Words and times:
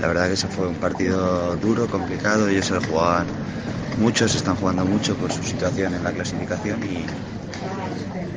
La 0.00 0.08
verdad 0.08 0.26
que 0.26 0.32
ese 0.34 0.48
fue 0.48 0.68
un 0.68 0.78
partido 0.78 1.56
duro, 1.56 1.88
complicado. 1.88 2.48
Ellos 2.48 2.66
se 2.66 2.74
lo 2.74 2.80
jugaban 2.80 3.38
muchos, 3.94 4.34
están 4.34 4.56
jugando 4.56 4.86
mucho 4.86 5.16
por 5.18 5.32
su 5.32 5.44
situación 5.44 5.94
en 5.94 6.02
la 6.04 6.12
clasificación 6.12 6.82
y, 6.84 7.14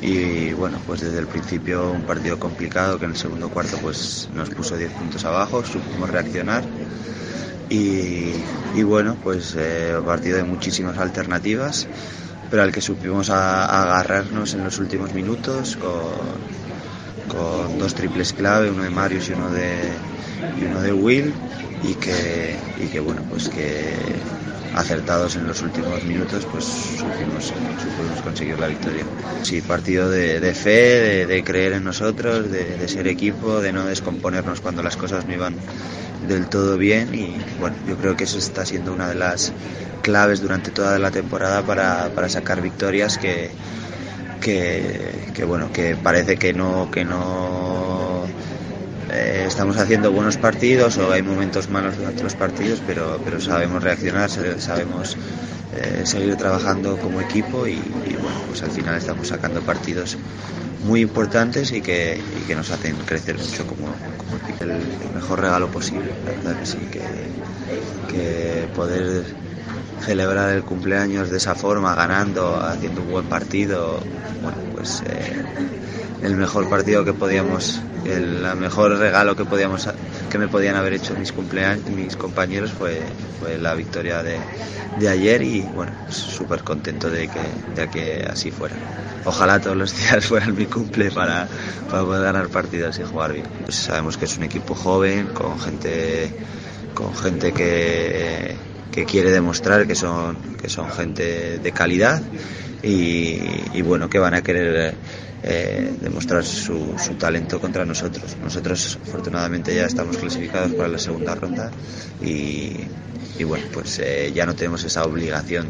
y 0.00 0.52
bueno, 0.52 0.82
pues 0.84 1.00
desde 1.00 1.18
el 1.18 1.28
principio 1.28 1.92
un 1.92 2.04
partido 2.04 2.38
complicado 2.38 2.98
que 2.98 3.04
en 3.04 3.12
el 3.12 3.16
segundo 3.16 3.50
cuarto 3.50 3.78
pues 3.80 4.26
nos 4.30 4.50
puso 4.50 4.76
10 4.76 4.92
puntos 4.92 5.24
abajo, 5.24 5.64
supimos 5.64 6.10
reaccionar 6.10 6.70
y, 7.68 8.46
y 8.72 8.82
bueno, 8.84 9.18
pues 9.20 9.54
eh, 9.58 9.94
partido 10.04 10.36
de 10.38 10.44
muchísimas 10.44 10.98
alternativas, 10.98 11.88
pero 12.48 12.62
al 12.62 12.72
que 12.72 12.82
supimos 12.82 13.30
a- 13.30 13.64
agarrarnos 13.82 14.54
en 14.54 14.64
los 14.64 14.78
últimos 14.78 15.14
minutos 15.14 15.76
con 15.76 16.50
con 17.26 17.78
dos 17.78 17.94
triples 17.94 18.32
clave, 18.34 18.70
uno 18.70 18.82
de 18.84 18.90
Marius 18.90 19.28
y 19.28 19.32
uno 19.32 19.50
de, 19.50 20.11
uno 20.50 20.80
de 20.80 20.92
Will, 20.92 21.40
y 21.80 21.96
que, 21.96 22.70
y 22.74 22.88
que 22.88 23.00
bueno, 23.00 23.24
pues 23.28 23.48
que 23.48 24.24
acertados 24.70 25.36
en 25.36 25.46
los 25.46 25.60
últimos 25.62 26.04
minutos, 26.04 26.46
pues 26.46 26.64
supimos, 26.66 27.52
supimos 27.76 28.22
conseguir 28.22 28.58
la 28.58 28.68
victoria. 28.68 29.10
Sí, 29.40 29.60
partido 29.62 30.08
de, 30.08 30.40
de 30.40 30.54
fe, 30.54 30.70
de, 30.70 31.26
de 31.26 31.44
creer 31.44 31.72
en 31.74 31.84
nosotros, 31.84 32.48
de, 32.50 32.76
de 32.78 32.88
ser 32.88 33.06
equipo, 33.08 33.60
de 33.60 33.72
no 33.72 33.86
descomponernos 33.86 34.60
cuando 34.60 34.82
las 34.82 34.96
cosas 34.96 35.26
no 35.26 35.32
iban 35.34 35.60
del 36.18 36.48
todo 36.48 36.78
bien 36.78 37.14
y 37.14 37.50
bueno, 37.56 37.78
yo 37.82 37.96
creo 37.96 38.16
que 38.16 38.24
eso 38.24 38.38
está 38.38 38.64
siendo 38.66 38.92
una 38.92 39.08
de 39.08 39.14
las 39.16 39.54
claves 40.00 40.40
durante 40.40 40.72
toda 40.72 40.98
la 40.98 41.10
temporada 41.10 41.64
para, 41.64 42.10
para 42.14 42.28
sacar 42.28 42.60
victorias 42.60 43.18
que, 43.18 43.56
que, 44.40 45.30
que, 45.34 45.44
bueno 45.44 45.70
que 45.72 45.96
parece 45.96 46.36
que 46.38 46.52
no 46.52 46.90
que 46.90 47.04
no 47.04 47.91
eh, 49.12 49.44
estamos 49.46 49.76
haciendo 49.78 50.12
buenos 50.12 50.38
partidos 50.38 50.98
o 50.98 51.12
hay 51.12 51.22
momentos 51.22 51.68
malos 51.68 51.96
durante 51.96 52.24
los 52.24 52.36
partidos 52.36 52.82
pero 52.82 53.20
pero 53.24 53.40
sabemos 53.40 53.82
reaccionar 53.82 54.30
sa- 54.30 54.58
sabemos 54.60 55.18
eh, 55.72 56.04
seguir 56.06 56.36
trabajando 56.36 56.98
como 56.98 57.20
equipo 57.20 57.66
y, 57.68 58.16
bueno 58.18 58.42
pues 58.46 58.62
al 58.62 58.72
final 58.72 58.96
estamos 58.96 59.28
sacando 59.28 59.62
partidos 59.64 60.18
muy 60.80 61.00
importantes 61.02 61.72
y 61.72 61.82
que, 61.82 62.24
y 62.32 62.44
que 62.44 62.56
nos 62.56 62.70
hacen 62.70 63.04
crecer 63.04 63.38
mucho 63.38 63.66
como, 63.66 64.14
como 64.16 64.36
equipo. 64.38 64.64
El, 64.64 64.98
mejor 65.12 65.40
regalo 65.40 65.70
posible 65.70 66.18
la 66.22 66.32
verdad 66.32 66.56
que 66.56 66.66
sí 66.66 66.88
que, 66.88 67.40
que 68.06 68.68
poder 68.72 69.36
celebrar 69.98 70.50
el 70.54 70.64
cumpleaños 70.64 71.30
de 71.30 71.38
esa 71.38 71.54
forma, 71.56 71.94
ganando, 71.94 72.62
haciendo 72.62 73.02
un 73.02 73.08
buen 73.10 73.28
partido, 73.28 74.08
bueno, 74.40 74.64
pues 74.70 75.02
eh, 75.06 75.44
el 76.22 76.36
mejor 76.36 76.68
partido 76.68 77.04
que 77.04 77.12
podíamos, 77.12 77.80
el 78.04 78.44
mejor 78.56 78.98
regalo 78.98 79.36
que 79.36 79.44
podíamos 79.44 79.88
que 80.30 80.38
me 80.38 80.48
podían 80.48 80.76
haber 80.76 80.94
hecho 80.94 81.14
mis 81.14 81.32
cumpleaños, 81.32 81.86
mis 81.90 82.16
compañeros 82.16 82.72
fue, 82.72 83.02
fue 83.40 83.58
la 83.58 83.74
victoria 83.74 84.22
de, 84.22 84.38
de 84.98 85.08
ayer 85.08 85.42
y 85.42 85.60
bueno, 85.60 85.92
súper 86.08 86.62
contento 86.62 87.10
de 87.10 87.28
que, 87.28 87.40
de 87.80 87.88
que 87.88 88.26
así 88.30 88.50
fuera. 88.50 88.74
Ojalá 89.24 89.60
todos 89.60 89.76
los 89.76 89.96
días 89.98 90.24
fueran 90.24 90.54
mi 90.54 90.66
cumple 90.66 91.10
para, 91.10 91.48
para 91.90 92.02
poder 92.02 92.22
ganar 92.22 92.48
partidos 92.48 92.98
y 92.98 93.02
jugar 93.02 93.32
bien. 93.32 93.46
Pues 93.64 93.76
sabemos 93.76 94.16
que 94.16 94.24
es 94.24 94.36
un 94.38 94.44
equipo 94.44 94.74
joven, 94.74 95.26
con 95.28 95.58
gente 95.58 96.32
con 96.94 97.14
gente 97.14 97.52
que, 97.52 98.54
que 98.90 99.04
quiere 99.06 99.30
demostrar 99.30 99.86
que 99.86 99.94
son, 99.94 100.36
que 100.60 100.68
son 100.68 100.90
gente 100.90 101.58
de 101.58 101.72
calidad 101.72 102.22
y, 102.82 103.38
y 103.72 103.82
bueno, 103.82 104.10
que 104.10 104.18
van 104.18 104.34
a 104.34 104.42
querer 104.42 104.94
eh, 105.42 105.92
demostrar 106.00 106.44
su, 106.44 106.94
su 106.98 107.14
talento 107.14 107.60
contra 107.60 107.84
nosotros. 107.84 108.36
Nosotros 108.42 108.98
afortunadamente 109.02 109.74
ya 109.74 109.86
estamos 109.86 110.16
clasificados 110.16 110.72
para 110.72 110.88
la 110.88 110.98
segunda 110.98 111.34
ronda 111.34 111.70
y, 112.22 112.76
y 113.38 113.44
bueno, 113.44 113.66
pues 113.72 113.98
eh, 113.98 114.32
ya 114.34 114.46
no 114.46 114.54
tenemos 114.54 114.84
esa 114.84 115.04
obligación 115.04 115.68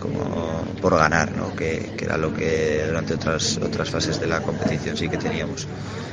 como 0.00 0.64
por 0.80 0.96
ganar, 0.96 1.32
¿no? 1.32 1.54
que, 1.56 1.92
que 1.96 2.04
era 2.04 2.16
lo 2.16 2.32
que 2.32 2.84
durante 2.86 3.14
otras, 3.14 3.58
otras 3.58 3.90
fases 3.90 4.20
de 4.20 4.26
la 4.26 4.40
competición 4.42 4.96
sí 4.96 5.08
que 5.08 5.16
teníamos. 5.16 5.66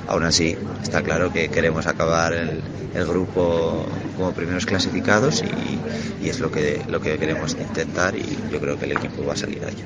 Aún 0.08 0.24
así, 0.24 0.58
está 0.84 1.02
claro 1.04 1.32
que 1.32 1.50
queremos 1.50 1.86
acabar 1.88 2.34
el, 2.34 2.62
el 2.94 3.06
grupo 3.06 3.86
como 4.18 4.32
primeros 4.32 4.66
clasificados 4.66 5.44
y, 5.44 6.26
y 6.26 6.30
es 6.30 6.40
lo 6.40 6.52
que, 6.52 6.82
lo 6.90 7.00
que 7.00 7.18
queremos 7.18 7.54
intentar 7.54 8.16
y 8.16 8.38
yo 8.52 8.60
creo 8.60 8.78
que 8.80 8.86
el 8.86 8.94
equipo 8.94 9.26
va 9.26 9.34
a 9.34 9.38
salir 9.38 9.64
a 9.64 9.70
ello. 9.70 9.86